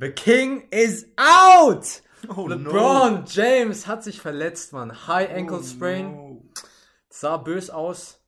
[0.00, 2.02] The King is out!
[2.28, 5.06] Oh, LeBron James hat sich verletzt, Mann.
[5.06, 6.12] High Ankle Oh, Sprain.
[6.12, 6.50] no.
[7.08, 8.22] Sah bös aus.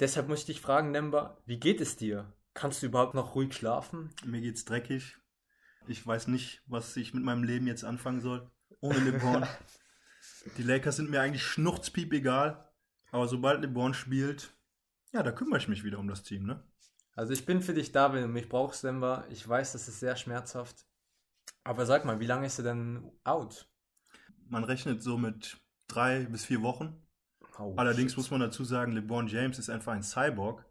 [0.00, 2.32] Deshalb muss ich dich fragen, Nemba, wie geht es dir?
[2.54, 4.12] Kannst du überhaupt noch ruhig schlafen?
[4.24, 5.16] Mir geht's dreckig.
[5.86, 8.50] Ich weiß nicht, was ich mit meinem Leben jetzt anfangen soll.
[8.80, 9.46] Ohne LeBron.
[10.56, 12.68] Die Lakers sind mir eigentlich schnurzpiep egal.
[13.12, 14.50] Aber sobald LeBron spielt,
[15.12, 16.62] ja, da kümmere ich mich wieder um das Team, ne?
[17.20, 19.26] Also ich bin für dich da, wenn du mich brauchst, Nemba.
[19.28, 20.86] Ich weiß, das ist sehr schmerzhaft.
[21.64, 23.68] Aber sag mal, wie lange ist er denn out?
[24.48, 26.96] Man rechnet so mit drei bis vier Wochen.
[27.58, 28.16] Oh, Allerdings shit.
[28.16, 30.64] muss man dazu sagen, LeBron James ist einfach ein Cyborg.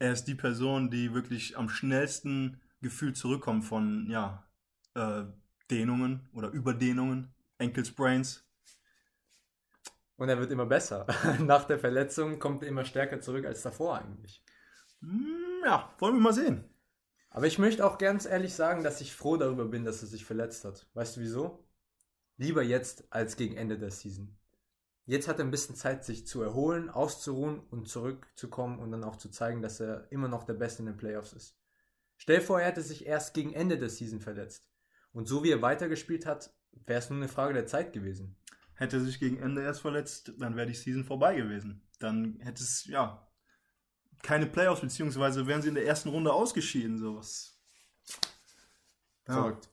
[0.00, 4.44] Er ist die Person, die wirklich am schnellsten gefühlt zurückkommt von, ja,
[4.94, 5.22] äh,
[5.70, 8.44] Dehnungen oder Überdehnungen, Ankle-Sprains.
[10.16, 11.06] Und er wird immer besser.
[11.38, 14.42] Nach der Verletzung kommt er immer stärker zurück als davor eigentlich.
[15.02, 16.64] Hm, ja, wollen wir mal sehen.
[17.30, 20.24] Aber ich möchte auch ganz ehrlich sagen, dass ich froh darüber bin, dass er sich
[20.24, 20.86] verletzt hat.
[20.94, 21.64] Weißt du wieso?
[22.36, 24.36] Lieber jetzt als gegen Ende der Season.
[25.04, 29.16] Jetzt hat er ein bisschen Zeit, sich zu erholen, auszuruhen und zurückzukommen und dann auch
[29.16, 31.56] zu zeigen, dass er immer noch der Beste in den Playoffs ist.
[32.16, 34.68] Stell dir vor, er hätte sich erst gegen Ende der Season verletzt.
[35.12, 36.54] Und so wie er weitergespielt hat,
[36.86, 38.36] wäre es nur eine Frage der Zeit gewesen.
[38.74, 41.82] Hätte er sich gegen Ende erst verletzt, dann wäre die Season vorbei gewesen.
[41.98, 43.26] Dann hätte es, ja,
[44.22, 47.60] keine Playoffs, beziehungsweise wären sie in der ersten Runde ausgeschieden, sowas.
[49.26, 49.34] Ja.
[49.34, 49.68] Verrückt.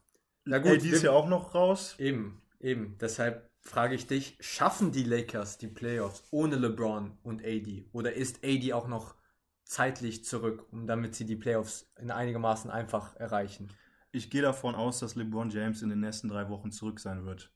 [0.45, 1.95] Na gut, AD ist ja auch noch raus.
[1.99, 2.97] Eben, eben.
[2.99, 7.87] Deshalb frage ich dich, schaffen die Lakers die Playoffs ohne LeBron und AD?
[7.91, 9.15] Oder ist AD auch noch
[9.63, 13.71] zeitlich zurück, um damit sie die Playoffs in einigermaßen einfach erreichen?
[14.11, 17.53] Ich gehe davon aus, dass LeBron James in den nächsten drei Wochen zurück sein wird.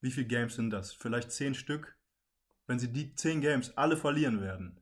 [0.00, 0.92] Wie viele Games sind das?
[0.92, 1.96] Vielleicht zehn Stück?
[2.66, 4.80] Wenn sie die zehn Games alle verlieren werden,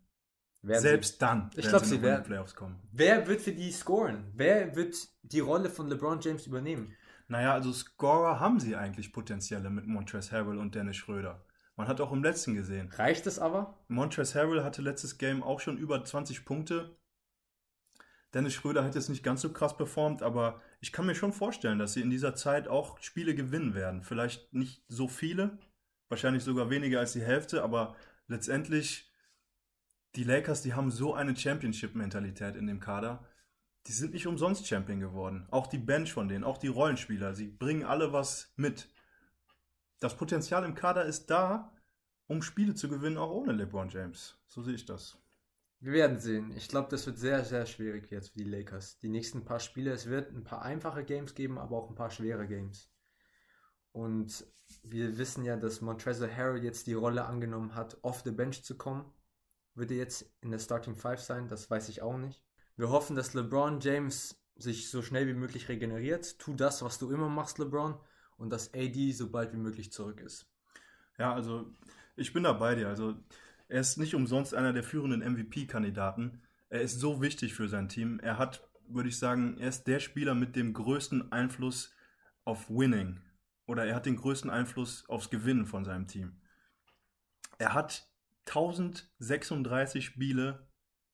[0.62, 2.78] Werden selbst dann Ich werden glaub, sie sie werden- die Playoffs kommen.
[2.82, 2.88] sie.
[2.98, 4.30] Wer wird für die scoren?
[4.34, 6.94] Wer wird die Rolle von LeBron James übernehmen?
[7.28, 11.44] Naja, also Scorer haben sie eigentlich potenzielle mit Montrezl Harrell und Dennis Schröder.
[11.76, 12.90] Man hat auch im letzten gesehen.
[12.92, 13.78] Reicht es aber?
[13.88, 16.96] Montrezl Harrell hatte letztes Game auch schon über 20 Punkte.
[18.34, 21.78] Dennis Schröder hat jetzt nicht ganz so krass performt, aber ich kann mir schon vorstellen,
[21.78, 24.02] dass sie in dieser Zeit auch Spiele gewinnen werden.
[24.02, 25.58] Vielleicht nicht so viele,
[26.08, 27.96] wahrscheinlich sogar weniger als die Hälfte, aber
[28.28, 29.09] letztendlich
[30.16, 33.24] die Lakers, die haben so eine Championship-Mentalität in dem Kader.
[33.86, 35.46] Die sind nicht umsonst Champion geworden.
[35.50, 38.88] Auch die Bench von denen, auch die Rollenspieler, sie bringen alle was mit.
[40.00, 41.72] Das Potenzial im Kader ist da,
[42.26, 44.38] um Spiele zu gewinnen, auch ohne LeBron James.
[44.46, 45.18] So sehe ich das.
[45.80, 46.52] Wir werden sehen.
[46.56, 48.98] Ich glaube, das wird sehr, sehr schwierig jetzt für die Lakers.
[48.98, 52.10] Die nächsten paar Spiele, es wird ein paar einfache Games geben, aber auch ein paar
[52.10, 52.90] schwere Games.
[53.92, 54.44] Und
[54.82, 58.76] wir wissen ja, dass Montrezl Harrell jetzt die Rolle angenommen hat, off the bench zu
[58.76, 59.10] kommen.
[59.74, 61.48] Wird er jetzt in der Starting Five sein?
[61.48, 62.42] Das weiß ich auch nicht.
[62.76, 66.38] Wir hoffen, dass LeBron James sich so schnell wie möglich regeneriert.
[66.38, 67.98] Tu das, was du immer machst, LeBron.
[68.36, 70.46] Und dass AD so bald wie möglich zurück ist.
[71.18, 71.74] Ja, also
[72.16, 72.88] ich bin da bei dir.
[72.88, 73.16] Also
[73.68, 76.42] er ist nicht umsonst einer der führenden MVP-Kandidaten.
[76.70, 78.18] Er ist so wichtig für sein Team.
[78.20, 81.94] Er hat, würde ich sagen, er ist der Spieler mit dem größten Einfluss
[82.44, 83.20] auf Winning.
[83.66, 86.40] Oder er hat den größten Einfluss aufs Gewinnen von seinem Team.
[87.58, 88.09] Er hat
[88.46, 90.66] 1036 Spiele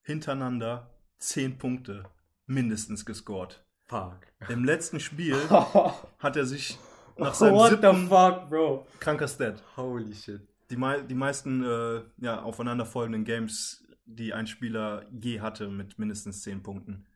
[0.03, 2.04] hintereinander 10 Punkte
[2.47, 3.64] mindestens gescored.
[3.84, 4.20] Fuck.
[4.48, 5.37] Im letzten Spiel
[6.19, 6.78] hat er sich
[7.16, 8.87] nach What seinem the siebten fuck, Bro?
[9.00, 9.62] kranker Stat.
[9.76, 10.41] Holy shit.
[10.70, 16.43] Die, mei die meisten äh, ja, aufeinanderfolgenden Games, die ein Spieler je hatte, mit mindestens
[16.43, 17.06] 10 Punkten.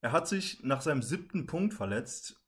[0.00, 2.42] Er hat sich nach seinem siebten Punkt verletzt,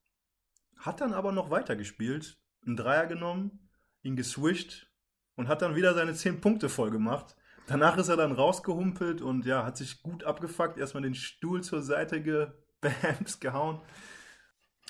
[0.77, 3.71] hat dann aber noch weitergespielt, einen Dreier genommen,
[4.03, 4.91] ihn geswischt
[5.37, 7.37] und hat dann wieder seine 10 Punkte voll gemacht.
[7.67, 11.83] Danach ist er dann rausgehumpelt und ja, hat sich gut abgefuckt, erstmal den Stuhl zur
[11.83, 13.81] Seite gebams, gehauen.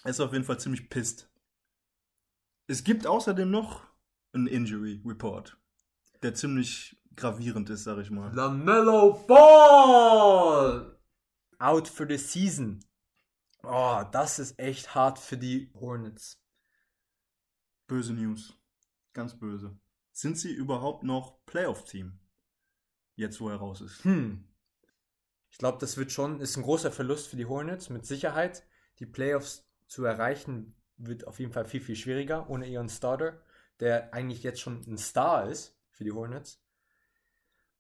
[0.04, 1.30] Er ist auf jeden Fall ziemlich pisst.
[2.66, 3.86] Es gibt außerdem noch
[4.32, 5.56] einen Injury Report,
[6.22, 8.34] der ziemlich gravierend ist, sag ich mal.
[8.34, 10.98] LaMelo Ball!
[11.58, 12.84] Out for the season.
[13.62, 16.42] Oh, das ist echt hart für die Hornets.
[17.86, 18.54] Böse News.
[19.14, 19.78] Ganz böse.
[20.16, 22.18] Sind sie überhaupt noch Playoff-Team?
[23.16, 24.02] Jetzt, wo er raus ist.
[24.02, 24.48] Hm.
[25.50, 27.90] Ich glaube, das wird schon, ist ein großer Verlust für die Hornets.
[27.90, 28.66] Mit Sicherheit.
[28.98, 33.42] Die Playoffs zu erreichen, wird auf jeden Fall viel, viel schwieriger ohne ihren Starter,
[33.78, 36.64] der eigentlich jetzt schon ein Star ist für die Hornets.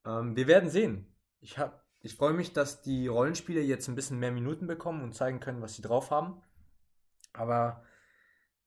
[0.04, 1.06] Ähm, wir werden sehen.
[1.40, 1.56] Ich,
[2.02, 5.62] ich freue mich, dass die Rollenspieler jetzt ein bisschen mehr Minuten bekommen und zeigen können,
[5.62, 6.42] was sie drauf haben.
[7.32, 7.82] Aber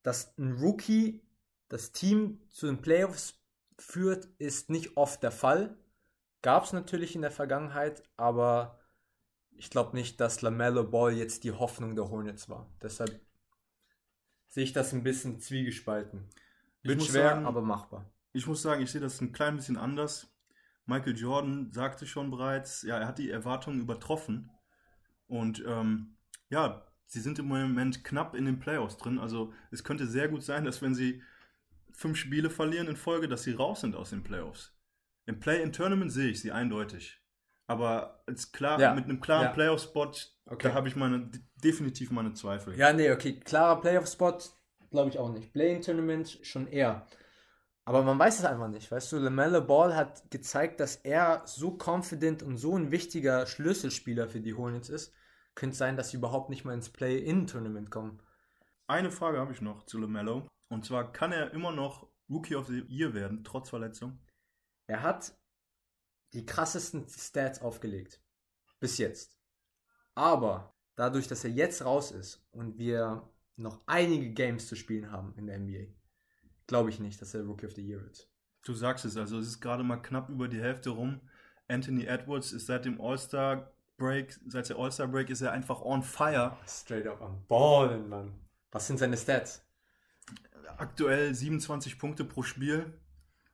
[0.01, 1.21] dass ein Rookie
[1.67, 3.38] das Team zu den Playoffs
[3.81, 5.77] führt, ist nicht oft der Fall.
[6.41, 8.79] Gab es natürlich in der Vergangenheit, aber
[9.51, 12.69] ich glaube nicht, dass LaMelo Ball jetzt die Hoffnung der Hornets war.
[12.81, 13.19] Deshalb
[14.47, 16.29] sehe ich das ein bisschen zwiegespalten.
[16.81, 18.09] Wird schwer, sagen- aber machbar.
[18.31, 20.33] Ich muss sagen, ich sehe das ein klein bisschen anders.
[20.85, 24.49] Michael Jordan sagte schon bereits, ja, er hat die Erwartungen übertroffen.
[25.27, 26.15] Und ähm,
[26.49, 29.19] ja, sie sind im Moment knapp in den Playoffs drin.
[29.19, 31.21] Also es könnte sehr gut sein, dass wenn sie
[31.93, 34.75] fünf Spiele verlieren in Folge, dass sie raus sind aus den Playoffs.
[35.25, 37.21] Im Play-in-Tournament sehe ich sie eindeutig.
[37.67, 39.51] Aber als klar, Ja, mit einem klaren ja.
[39.51, 40.11] Playoff-Spot,
[40.47, 40.67] Okay.
[40.69, 41.29] da habe ich meine,
[41.63, 42.75] definitiv meine Zweifel.
[42.77, 43.39] Ja, nee, okay.
[43.39, 44.39] Klarer Playoff-Spot,
[44.89, 45.53] glaube ich auch nicht.
[45.53, 47.05] Play-in-Tournament schon eher.
[47.85, 48.91] Aber man weiß es einfach nicht.
[48.91, 54.27] Weißt du, LaMelo Ball hat gezeigt, dass er so confident und so ein wichtiger Schlüsselspieler
[54.29, 55.13] für die Hornets ist.
[55.55, 58.21] Könnte sein, dass sie überhaupt nicht mal ins Play-in-Tournament kommen.
[58.87, 60.47] Eine Frage habe ich noch zu LaMelo.
[60.69, 64.19] Und zwar, kann er immer noch Rookie of the Year werden, trotz Verletzung?
[64.87, 65.37] Er hat
[66.33, 68.21] die krassesten Stats aufgelegt.
[68.79, 69.37] Bis jetzt.
[70.15, 75.33] Aber dadurch, dass er jetzt raus ist und wir noch einige Games zu spielen haben
[75.35, 75.93] in der NBA,
[76.67, 78.29] glaube ich nicht, dass er Rookie of the Year wird.
[78.63, 81.21] Du sagst es, also es ist gerade mal knapp über die Hälfte rum.
[81.67, 86.57] Anthony Edwards ist seit dem All-Star-Break, seit der All-Star-Break ist er einfach on fire.
[86.67, 88.39] Straight up am Ballen, Mann.
[88.71, 89.65] Was sind seine Stats?
[90.77, 92.93] Aktuell 27 Punkte pro Spiel.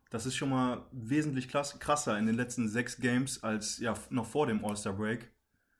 [0.09, 4.47] Das ist schon mal wesentlich krasser in den letzten sechs Games als ja, noch vor
[4.47, 5.31] dem All-Star-Break.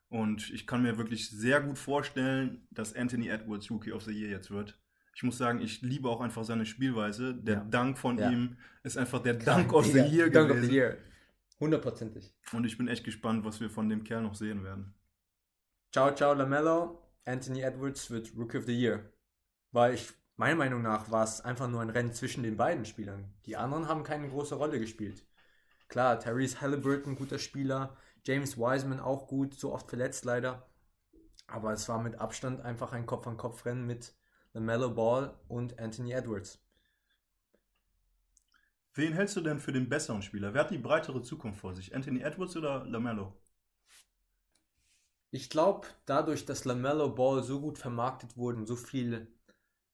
[0.10, 4.30] Und ich kann mir wirklich sehr gut vorstellen, dass Anthony Edwards Rookie of the Year
[4.30, 4.78] jetzt wird.
[5.16, 7.34] Ich muss sagen, ich liebe auch einfach seine Spielweise.
[7.34, 7.64] Der Ja.
[7.64, 8.30] Dank von Ja.
[8.30, 10.64] ihm ist einfach der Dank of the Year Dunk gewesen.
[10.66, 10.98] of the Year.
[11.60, 12.34] Hundertprozentig.
[12.52, 14.94] Und ich bin echt gespannt, was wir von dem Kerl noch sehen werden.
[15.92, 17.02] Ciao, ciao, LaMelo.
[17.24, 19.12] Anthony Edwards wird Rookie of the Year.
[19.72, 23.34] Weil ich, meiner Meinung nach, war es einfach nur ein Rennen zwischen den beiden Spielern.
[23.46, 25.26] Die anderen haben keine große Rolle gespielt.
[25.88, 27.96] Klar, Therese Halliburton, guter Spieler.
[28.24, 30.68] James Wiseman auch gut, so oft verletzt leider.
[31.48, 34.16] Aber es war mit Abstand einfach ein Kopf-an-Kopf-Rennen mit
[34.54, 36.60] LaMelo Ball und Anthony Edwards.
[38.94, 40.54] Wen hältst du denn für den besseren Spieler?
[40.54, 41.94] Wer hat die breitere Zukunft vor sich?
[41.94, 43.34] Anthony Edwards oder LaMelo?
[45.32, 49.35] Ich glaube, dadurch, dass LaMelo Ball so gut vermarktet wurde und so viel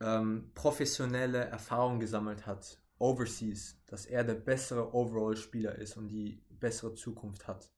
[0.02, 6.94] ähm, professionelle Erfahrung gesammelt hat, overseas, dass er der bessere Overall-Spieler ist und die bessere
[6.96, 7.72] Zukunft hat.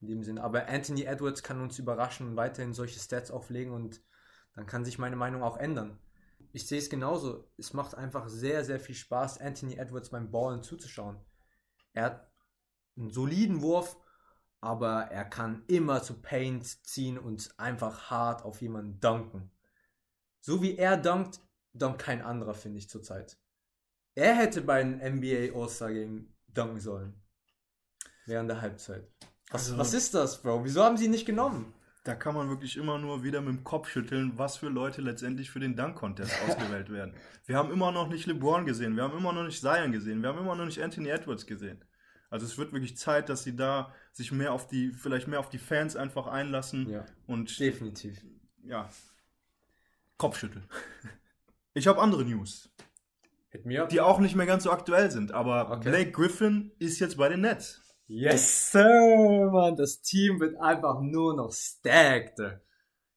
[0.00, 0.42] In dem Sinne.
[0.42, 4.00] Aber Anthony Edwards kann uns überraschen und weiterhin solche Stats auflegen und
[4.54, 5.98] dann kann sich meine Meinung auch ändern.
[6.52, 7.50] Ich sehe es genauso.
[7.56, 11.18] Es macht einfach sehr, sehr viel Spaß, Anthony Edwards beim Ballen zuzuschauen.
[11.92, 12.32] Er hat
[12.96, 13.96] einen soliden Wurf,
[14.60, 19.50] aber er kann immer zu Paint ziehen und einfach hart auf jemanden dunken.
[20.40, 21.40] So wie er dunkt,
[21.78, 23.38] dunkt kein anderer, finde ich zurzeit.
[24.14, 27.14] Er hätte bei einem NBA All-Star Game dunken sollen.
[28.26, 29.08] Während der Halbzeit.
[29.50, 30.64] Was, Also- was ist das, Bro?
[30.64, 31.72] Wieso haben sie ihn nicht genommen?
[32.04, 35.50] Da kann man wirklich immer nur wieder mit dem Kopf schütteln, was für Leute letztendlich
[35.50, 37.14] für den Dunk-Contest ausgewählt werden.
[37.46, 40.30] Wir haben immer noch nicht LeBron gesehen, wir haben immer noch nicht Zion gesehen, wir
[40.30, 41.84] haben immer noch nicht Anthony Edwards gesehen.
[42.30, 45.48] Also es wird wirklich Zeit, dass sie da sich mehr auf die, vielleicht mehr auf
[45.48, 48.22] die Fans einfach einlassen Ja, und definitiv.
[48.64, 48.88] ja,
[50.16, 50.64] Kopfschütteln.
[51.74, 52.70] Ich habe andere News,
[53.50, 53.88] Hit me up.
[53.88, 55.88] die auch nicht mehr ganz so aktuell sind, aber Okay.
[55.90, 57.82] Blake Griffin ist jetzt bei den Nets.
[58.06, 59.76] Yes, sir, Mann.
[59.76, 62.40] Das Team wird einfach nur noch stacked.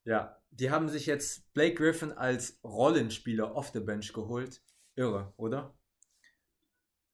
[0.04, 4.62] Ja, die haben sich jetzt Blake Griffin als Rollenspieler off the bench geholt.
[4.96, 5.74] Irre, oder?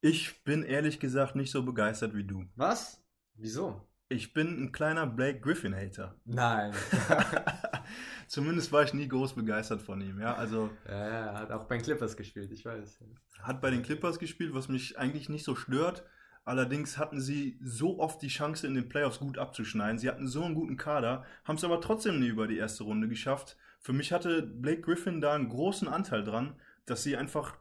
[0.02, 2.46] Ich bin ehrlich gesagt nicht so begeistert wie du.
[2.56, 3.04] Was?
[3.36, 3.88] Wieso?
[4.10, 6.16] Ich bin ein kleiner Blake Griffin-Hater.
[6.26, 6.74] Nein.
[8.28, 10.20] Zumindest war ich nie groß begeistert von ihm.
[10.20, 13.00] Ja, also ja, er hat auch bei den Clippers gespielt, ich weiß.
[13.42, 16.04] hat bei den Clippers gespielt, was mich eigentlich nicht so stört.
[16.44, 20.00] Allerdings hatten sie so oft die Chance, in den Playoffs gut abzuschneiden.
[20.00, 23.10] Sie hatten so einen guten Kader, haben es aber trotzdem nie über die erste Runde
[23.10, 23.58] geschafft.
[23.82, 27.58] Für mich hatte Blake Griffin da einen großen Anteil dran, dass sie einfach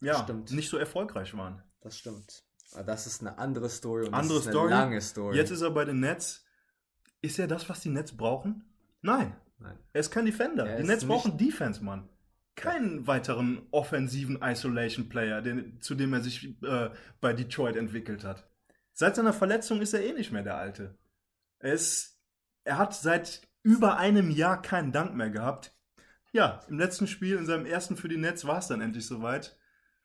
[0.00, 1.62] ja, nicht so erfolgreich waren.
[1.80, 2.44] Das stimmt.
[2.72, 4.72] Aber das ist eine andere Story und Andere das ist Story.
[4.72, 5.36] eine lange Story.
[5.36, 6.44] Jetzt ist er bei den Nets.
[7.20, 8.64] Ist er das, was die Nets brauchen?
[9.02, 9.36] Nein.
[9.60, 9.78] Nein.
[9.92, 10.66] Er ist kein Defender.
[10.66, 12.08] Er die Nets brauchen Defense, Mann.
[12.56, 15.42] Keinen weiteren offensiven Isolation-Player,
[15.80, 16.90] zu dem er sich äh,
[17.20, 18.48] bei Detroit entwickelt hat.
[18.92, 20.98] Seit seiner Verletzung ist er eh nicht mehr der Alte.
[21.58, 22.18] Er, ist,
[22.64, 25.74] er hat seit über einem Jahr keinen Dank mehr gehabt.
[26.32, 29.56] Ja, im letzten Spiel, in seinem ersten für die Nets, war es dann endlich soweit.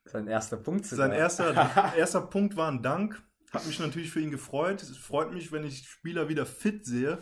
[0.06, 3.22] Sein erster Punkt Sein erster, erster Punkt war ein Dank.
[3.52, 4.82] Hat mich natürlich für ihn gefreut.
[4.82, 7.18] Es freut mich, wenn ich Spieler wieder fit sehe.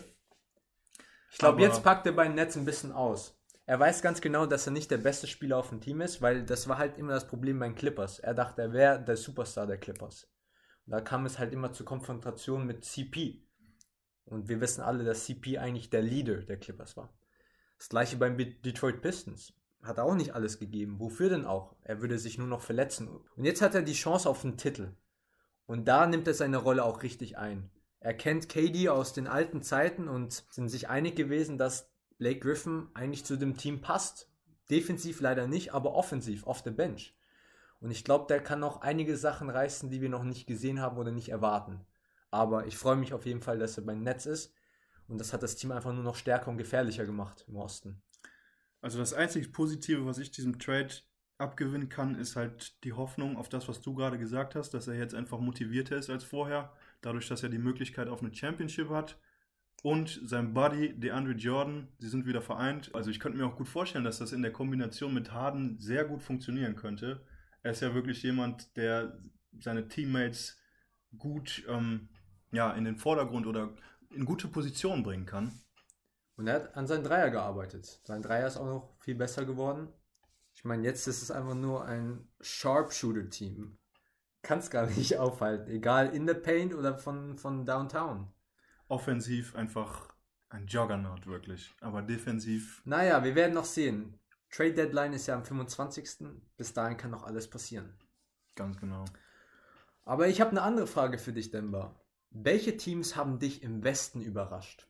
[1.34, 3.38] Ich glaube, jetzt packt er bei den Nets ein bisschen aus.
[3.66, 6.44] Er weiß ganz genau, dass er nicht der beste Spieler auf dem Team ist, weil
[6.46, 8.20] das war halt immer das Problem bei den Clippers.
[8.20, 10.28] Er dachte, er wäre der Superstar der Clippers.
[10.86, 13.42] Und da kam es halt immer zur Konfrontation mit CP.
[14.26, 17.14] Und wir wissen alle, dass CP eigentlich der Leader der Clippers war.
[17.78, 19.54] Das gleiche beim Be- Detroit Pistons.
[19.82, 21.00] hat er auch nicht alles gegeben.
[21.00, 21.76] Wofür denn auch?
[21.84, 23.10] Er würde sich nur noch verletzen.
[23.36, 24.94] Und jetzt hat er die Chance auf einen Titel.
[25.66, 27.70] Und da nimmt er seine Rolle auch richtig ein.
[28.04, 32.90] Er kennt KD aus den alten Zeiten und sind sich einig gewesen, dass Blake Griffin
[32.94, 34.30] eigentlich zu dem Team passt.
[34.70, 37.16] Defensiv leider nicht, aber offensiv, off the bench.
[37.80, 40.98] Und ich glaube, der kann noch einige Sachen reißen, die wir noch nicht gesehen haben
[40.98, 41.80] oder nicht erwarten.
[42.30, 44.54] Aber ich freue mich auf jeden Fall, dass er beim Netz ist.
[45.08, 48.02] Und das hat das Team einfach nur noch stärker und gefährlicher gemacht im Osten.
[48.82, 50.94] Also das einzige Positive, was ich diesem Trade
[51.38, 54.96] abgewinnen kann, ist halt die Hoffnung auf das, was du gerade gesagt hast, dass er
[54.96, 56.74] jetzt einfach motivierter ist als vorher,
[57.06, 59.20] dadurch, dass er die Möglichkeit auf eine Championship hat.
[59.84, 62.96] Und sein Buddy, DeAndre Jordan, sie sind wieder vereint.
[62.96, 66.06] Also ich könnte mir auch gut vorstellen, dass das in der Kombination mit Harden sehr
[66.06, 67.26] gut funktionieren könnte.
[67.64, 69.20] Er ist ja wirklich jemand, der
[69.60, 70.58] seine Teammates
[71.18, 72.10] gut ähm,
[72.52, 73.76] ja, in den Vordergrund oder
[74.12, 75.52] in gute Position bringen kann.
[76.36, 78.02] Und er hat an seinen Dreier gearbeitet.
[78.06, 79.90] Sein Dreier ist auch noch viel besser geworden.
[80.56, 83.78] Ich meine, jetzt ist es einfach nur ein Sharpshooter-Team.
[84.44, 85.72] Kann es gar nicht aufhalten.
[85.72, 88.32] Egal in the Paint oder von, von Downtown.
[88.88, 90.14] Offensiv einfach
[90.50, 91.74] ein Juggernaut, wirklich.
[91.82, 92.84] Aber defensiv.
[92.86, 94.20] Naja, wir werden noch sehen.
[94.52, 96.28] Trade Deadline ist ja am 25.
[96.58, 97.98] Bis dahin kann noch alles passieren.
[98.54, 99.06] Ganz genau.
[100.06, 102.00] Aber ich habe eine andere Frage für dich, Denver.
[102.30, 104.88] Welche Teams haben dich im Westen überrascht?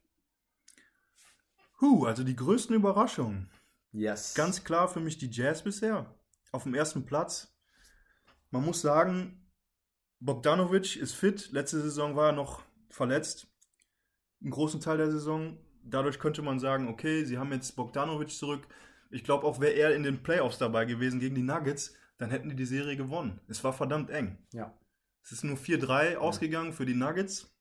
[1.79, 3.49] Huh, also die größten Überraschungen.
[3.91, 4.33] Yes.
[4.33, 6.13] Ganz klar für mich die Jazz bisher.
[6.51, 7.55] Auf dem ersten Platz.
[8.49, 9.42] Man muss sagen,
[10.23, 11.51] Bogdanovic ist fit.
[11.51, 13.47] Letzte Saison war er noch verletzt.
[14.41, 15.57] Einen großen Teil der Saison.
[15.83, 18.65] Dadurch könnte man sagen, okay, sie haben jetzt Bogdanovic zurück.
[19.11, 22.47] Ich glaube, auch wäre er in den Playoffs dabei gewesen gegen die Nuggets, dann hätten
[22.47, 23.41] die die Serie gewonnen.
[23.49, 24.37] Es war verdammt eng.
[24.53, 24.73] Ja.
[25.21, 26.17] Es ist nur 4-3 ja.
[26.19, 27.53] ausgegangen für die Nuggets.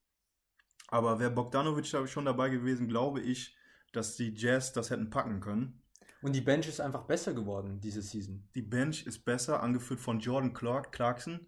[0.87, 3.57] Aber wäre Bogdanovic schon dabei gewesen, glaube ich,
[3.91, 5.81] dass die Jazz das hätten packen können.
[6.21, 8.47] Und die Bench ist einfach besser geworden diese Season.
[8.55, 11.45] Die Bench ist besser, angeführt von Jordan Clark, Clarkson,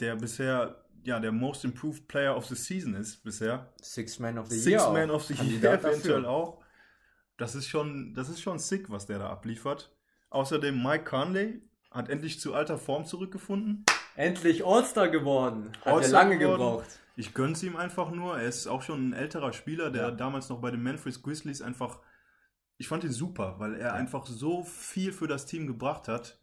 [0.00, 3.72] der bisher ja der Most Improved Player of the Season ist bisher.
[3.80, 4.80] Six Man of the Six Year.
[4.80, 6.62] Six Man of the Year eventuell auch.
[7.36, 9.90] Das ist schon, das ist schon sick, was der da abliefert.
[10.30, 13.84] Außerdem Mike Conley hat endlich zu alter Form zurückgefunden.
[14.16, 15.72] Endlich All-Star geworden.
[15.84, 16.60] Hat er lange geworden.
[16.60, 17.00] gebraucht.
[17.16, 18.38] Ich gönn's ihm einfach nur.
[18.38, 20.10] Er ist auch schon ein älterer Spieler, der ja.
[20.10, 22.00] damals noch bei den Memphis Grizzlies einfach.
[22.76, 23.92] Ich fand ihn super, weil er ja.
[23.92, 26.38] einfach so viel für das Team gebracht hat.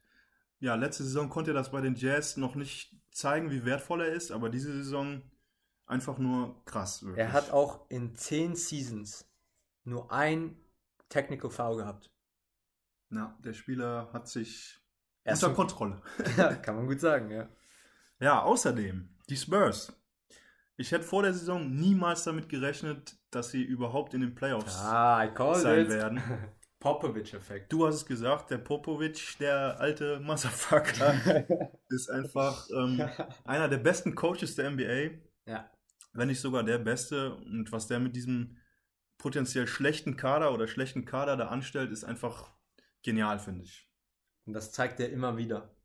[0.61, 4.13] Ja, letzte Saison konnte er das bei den Jazz noch nicht zeigen, wie wertvoll er
[4.13, 5.23] ist, aber diese Saison
[5.87, 7.01] einfach nur krass.
[7.03, 7.17] Wirklich.
[7.17, 9.27] Er hat auch in zehn Seasons
[9.83, 10.55] nur ein
[11.09, 12.11] Technical Foul gehabt.
[13.09, 14.79] Na, der Spieler hat sich
[15.23, 16.01] Erst unter Kontrolle.
[16.37, 17.49] Ja, kann man gut sagen, ja.
[18.19, 19.93] Ja, außerdem, die Spurs.
[20.77, 25.27] Ich hätte vor der Saison niemals damit gerechnet, dass sie überhaupt in den Playoffs ah,
[25.55, 25.89] sein it.
[25.89, 26.21] werden.
[26.81, 27.71] Popovic-Effekt.
[27.71, 33.07] Du hast es gesagt, der Popovic, der alte Motherfucker, ist einfach ähm,
[33.45, 35.11] einer der besten Coaches der NBA.
[35.45, 35.71] Ja.
[36.11, 37.35] Wenn nicht sogar der beste.
[37.35, 38.57] Und was der mit diesem
[39.19, 42.51] potenziell schlechten Kader oder schlechten Kader da anstellt, ist einfach
[43.03, 43.87] genial, finde ich.
[44.45, 45.75] Und das zeigt er immer wieder.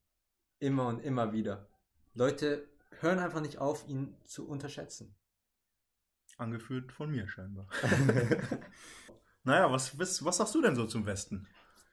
[0.58, 1.68] Immer und immer wieder.
[2.14, 2.66] Leute
[3.00, 5.14] hören einfach nicht auf, ihn zu unterschätzen.
[6.38, 7.68] Angeführt von mir scheinbar.
[9.46, 11.46] naja, was, was, was sagst du denn so zum Westen?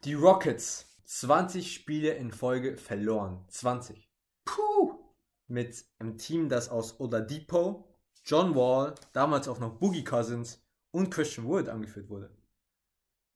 [0.03, 0.89] Die Rockets.
[1.05, 3.45] 20 Spiele in Folge verloren.
[3.49, 4.09] 20.
[4.45, 4.97] Puh.
[5.47, 7.87] Mit einem Team, das aus Oladipo,
[8.25, 12.31] John Wall, damals auch noch Boogie Cousins und Christian Wood angeführt wurde.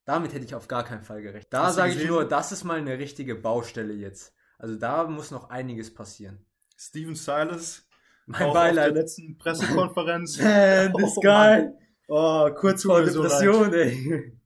[0.05, 1.51] Damit hätte ich auf gar keinen Fall gerechnet.
[1.51, 4.33] Da sage ich nur, das ist mal eine richtige Baustelle jetzt.
[4.57, 6.45] Also da muss noch einiges passieren.
[6.77, 7.85] Steven Silas.
[8.25, 8.87] Mein Beileid.
[8.87, 10.37] Auf der letzten Pressekonferenz.
[10.39, 11.69] Man, this oh, guy.
[12.07, 14.39] Oh, kurz vor Depression, so ey.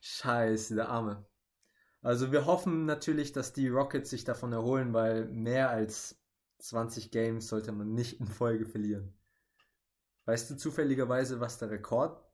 [0.00, 1.26] Scheiße, der Arme.
[2.00, 6.20] Also wir hoffen natürlich, dass die Rockets sich davon erholen, weil mehr als
[6.58, 9.16] 20 Games sollte man nicht in Folge verlieren.
[10.26, 12.24] Weißt du zufälligerweise, was der Rekord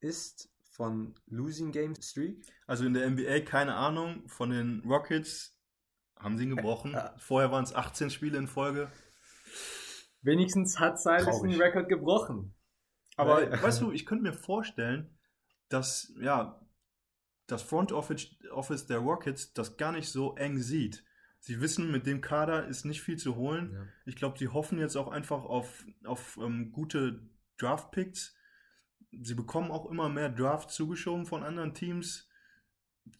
[0.00, 2.44] ist von Losing Game Streak?
[2.66, 4.28] Also in der NBA keine Ahnung.
[4.28, 5.56] Von den Rockets
[6.16, 6.96] haben sie ihn gebrochen.
[7.18, 8.90] Vorher waren es 18 Spiele in Folge.
[10.22, 12.55] Wenigstens hat Silas den Rekord gebrochen.
[13.16, 15.16] Aber weißt du, ich könnte mir vorstellen,
[15.68, 16.60] dass ja
[17.46, 21.04] das Front Office, Office der Rockets das gar nicht so eng sieht.
[21.40, 23.72] Sie wissen, mit dem Kader ist nicht viel zu holen.
[23.72, 23.86] Ja.
[24.04, 27.20] Ich glaube, sie hoffen jetzt auch einfach auf, auf ähm, gute
[27.58, 28.36] Draft-Picks
[29.22, 32.28] sie bekommen auch immer mehr Draft zugeschoben von anderen Teams.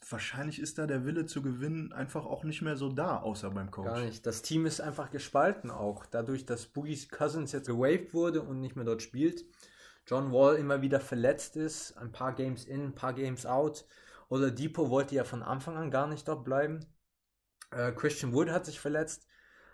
[0.08, 3.70] Wahrscheinlich ist da der Wille zu gewinnen einfach auch nicht mehr so da, außer beim
[3.70, 3.86] Coach.
[3.86, 4.26] Gar nicht.
[4.26, 6.06] Das Team ist einfach gespalten auch.
[6.06, 9.44] Dadurch, dass Boogie Cousins jetzt gewaved wurde und nicht mehr dort spielt.
[10.06, 13.84] John Wall immer wieder verletzt ist, ein paar Games in, ein paar Games out.
[14.28, 16.86] Oladipo wollte ja von Anfang an gar nicht dort bleiben.
[17.72, 19.26] Äh, Christian Wood hat sich verletzt.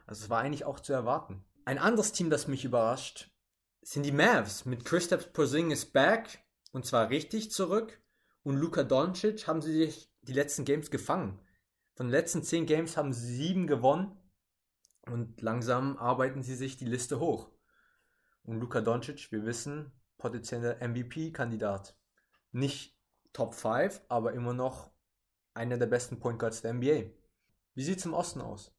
[0.06, 1.44] Also es war eigentlich auch zu erwarten.
[1.64, 3.30] Ein anderes Team, das mich überrascht,
[3.82, 4.64] sind die Mavs.
[4.64, 8.00] Mit Kristaps Porzingis back und zwar richtig zurück.
[8.42, 11.38] Und Luka Doncic haben sie sich die letzten Games gefangen.
[11.94, 14.18] Von den letzten zehn Games haben sie sieben gewonnen
[15.02, 17.50] und langsam arbeiten sie sich die Liste hoch.
[18.44, 21.96] Und Luka Doncic, wir wissen, potenzieller MVP-Kandidat.
[22.52, 22.96] Nicht
[23.32, 24.92] Top 5, aber immer noch
[25.52, 27.10] einer der besten Point Guards der NBA.
[27.74, 28.72] Wie sieht es im Osten aus?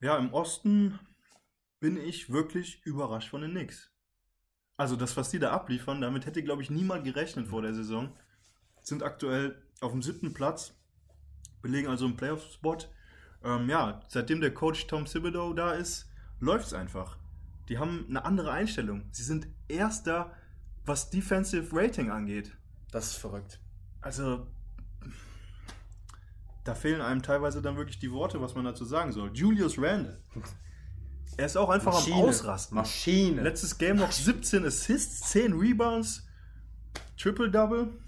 [0.00, 0.98] Ja, im Osten
[1.80, 3.90] bin ich wirklich überrascht von den Knicks.
[4.76, 8.14] Also das, was die da abliefern, damit hätte, glaube ich, niemand gerechnet vor der Saison.
[8.82, 10.74] Sind aktuell auf dem siebten Platz,
[11.62, 12.78] belegen also einen Playoff-Spot.
[13.44, 16.06] Ähm, ja, seitdem der Coach Tom Thibodeau da ist,
[16.38, 17.16] läuft es einfach.
[17.68, 19.08] Die haben eine andere Einstellung.
[19.12, 20.32] Sie sind Erster,
[20.84, 22.52] was Defensive Rating angeht.
[22.90, 23.60] Das ist verrückt.
[24.00, 24.46] Also,
[26.64, 29.30] da fehlen einem teilweise dann wirklich die Worte, was man dazu sagen soll.
[29.34, 30.22] Julius Randle.
[31.36, 32.16] Er ist auch einfach Maschine.
[32.16, 32.76] am Ausrasten.
[32.76, 33.42] Maschine.
[33.42, 36.28] Letztes Game noch 17 Assists, 10 Rebounds,
[37.16, 37.98] Triple-Double.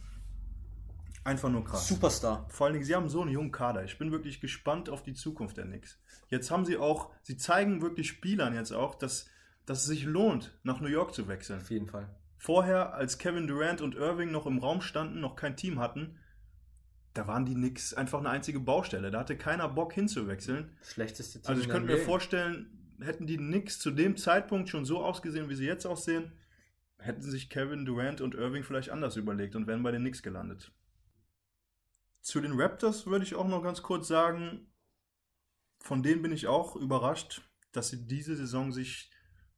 [1.24, 1.88] Einfach nur krass.
[1.88, 2.46] Superstar.
[2.50, 3.82] Vor allen Dingen, sie haben so einen jungen Kader.
[3.84, 5.98] Ich bin wirklich gespannt auf die Zukunft der Knicks.
[6.28, 9.26] Jetzt haben sie auch, sie zeigen wirklich Spielern jetzt auch, dass,
[9.66, 11.60] dass es sich lohnt, nach New York zu wechseln.
[11.60, 12.08] Auf jeden Fall.
[12.38, 16.18] Vorher, als Kevin Durant und Irving noch im Raum standen, noch kein Team hatten,
[17.14, 19.10] da waren die Knicks einfach eine einzige Baustelle.
[19.10, 20.76] Da hatte keiner Bock hinzuwechseln.
[20.82, 25.02] Schlechteste Team Also ich könnte mir vorstellen, hätten die Knicks zu dem Zeitpunkt schon so
[25.02, 26.32] ausgesehen, wie sie jetzt aussehen,
[26.98, 30.72] hätten sich Kevin Durant und Irving vielleicht anders überlegt und wären bei den Knicks gelandet.
[32.20, 34.66] Zu den Raptors würde ich auch noch ganz kurz sagen,
[35.78, 37.42] von denen bin ich auch überrascht,
[37.72, 39.10] dass sie diese Saison sich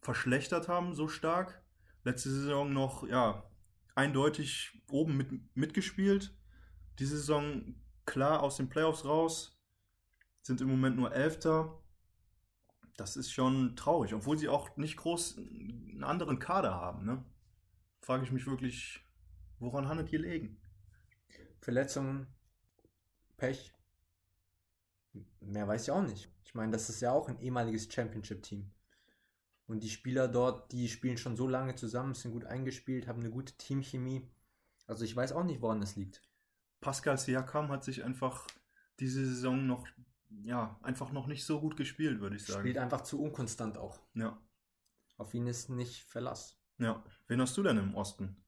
[0.09, 1.62] verschlechtert haben so stark.
[2.03, 3.47] Letzte Saison noch, ja,
[3.95, 6.35] eindeutig oben mit, mitgespielt.
[6.99, 7.75] Diese Saison
[8.07, 9.61] klar aus den Playoffs raus,
[10.41, 11.83] sind im Moment nur Elfter.
[12.97, 17.04] Das ist schon traurig, obwohl sie auch nicht groß einen anderen Kader haben.
[17.04, 17.23] Ne?
[18.00, 19.04] Frage ich mich wirklich,
[19.59, 20.59] woran handelt ihr legen?
[21.61, 22.28] Verletzungen,
[23.37, 23.75] Pech.
[25.41, 26.32] Mehr weiß ich auch nicht.
[26.47, 28.71] Ich meine, das ist ja auch ein ehemaliges Championship-Team.
[29.69, 33.31] Und die Spieler dort, die spielen schon so lange zusammen, sind gut eingespielt, haben eine
[33.31, 34.26] gute Teamchemie.
[34.87, 36.23] Also ich weiß auch nicht, woran das liegt.
[36.81, 38.47] Pascal Siakam hat sich einfach
[38.99, 39.87] diese Saison noch,
[40.43, 42.61] ja, einfach noch nicht so gut gespielt, würde ich sagen.
[42.61, 44.00] Spielt einfach zu unkonstant auch.
[44.15, 44.41] Ja,
[45.19, 46.59] Auf ihn ist nicht Verlass.
[46.78, 47.04] ja.
[47.26, 48.43] Wen hast du denn im Osten?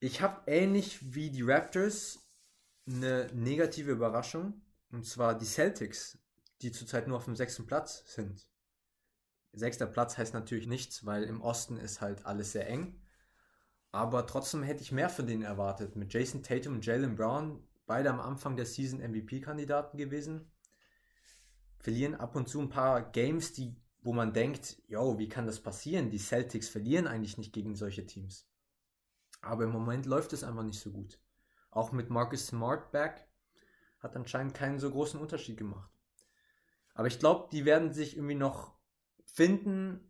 [0.00, 2.28] Ich habe ähnlich wie die Raptors
[2.88, 4.60] eine negative Überraschung.
[4.90, 6.18] Und zwar die Celtics,
[6.60, 8.48] die zurzeit nur auf dem sechsten Platz sind.
[9.52, 12.98] Sechster Platz heißt natürlich nichts, weil im Osten ist halt alles sehr eng.
[13.90, 15.96] Aber trotzdem hätte ich mehr von denen erwartet.
[15.96, 20.50] Mit Jason Tatum und Jalen Brown, beide am Anfang der Season MVP-Kandidaten gewesen.
[21.78, 25.60] Verlieren ab und zu ein paar Games, die, wo man denkt, yo, wie kann das
[25.60, 26.08] passieren?
[26.08, 28.48] Die Celtics verlieren eigentlich nicht gegen solche Teams.
[29.42, 31.18] Aber im Moment läuft es einfach nicht so gut.
[31.70, 33.26] Auch mit Marcus Smart back
[33.98, 35.90] hat anscheinend keinen so großen Unterschied gemacht.
[36.94, 38.74] Aber ich glaube, die werden sich irgendwie noch
[39.32, 40.00] finden,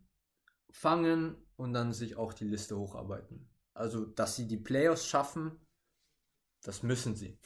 [0.69, 3.49] fangen und dann sich auch die Liste hocharbeiten.
[3.73, 5.59] Also, dass sie die Playoffs schaffen,
[6.61, 7.39] das müssen sie.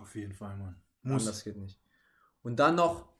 [0.00, 0.82] Auf jeden Fall, Mann.
[1.04, 1.80] Anders geht nicht.
[2.42, 3.12] Und dann noch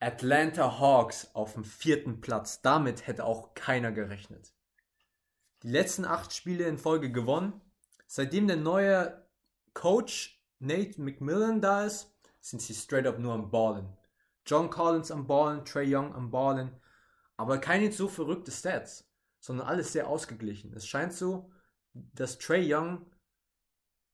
[0.00, 2.62] Atlanta Hawks auf dem vierten Platz.
[2.62, 4.54] Damit hätte auch keiner gerechnet.
[5.62, 7.60] Die letzten acht Spiele in Folge gewonnen.
[8.06, 9.28] Seitdem der neue
[9.74, 13.96] Coach Nate McMillan da ist, sind sie straight up nur am Ballen.
[14.46, 16.80] John Collins am Ballen, Trey Young am Ballen.
[17.38, 19.08] Aber keine so verrückte Stats,
[19.40, 20.74] sondern alles sehr ausgeglichen.
[20.74, 21.50] Es scheint so,
[21.94, 23.06] dass Trey Young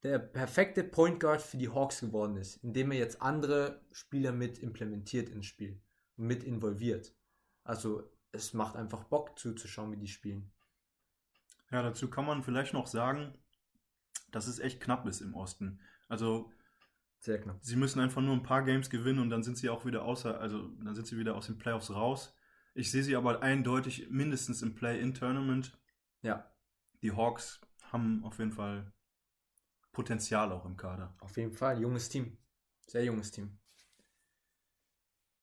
[0.03, 4.59] der perfekte Point Guard für die Hawks geworden ist, indem er jetzt andere Spieler mit
[4.59, 5.81] implementiert ins Spiel
[6.15, 7.13] und mit involviert.
[7.63, 10.51] Also es macht einfach Bock zuzuschauen, wie die spielen.
[11.71, 13.33] Ja, dazu kann man vielleicht noch sagen,
[14.31, 15.79] dass es echt knapp ist im Osten.
[16.07, 16.51] Also
[17.19, 17.59] Sehr knapp.
[17.61, 20.39] sie müssen einfach nur ein paar Games gewinnen und dann sind sie auch wieder außer,
[20.39, 22.34] also dann sind sie wieder aus den Playoffs raus.
[22.77, 25.79] Ich sehe sie aber eindeutig mindestens im Play-in-Tournament.
[26.21, 26.51] Ja,
[27.01, 27.61] Die Hawks
[27.91, 28.91] haben auf jeden Fall
[29.93, 31.15] Potenzial auch im Kader.
[31.19, 31.79] auf jeden Fall.
[31.79, 32.37] Junges Team.
[32.85, 33.57] Sehr junges Team.